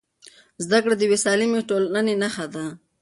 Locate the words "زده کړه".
0.63-0.93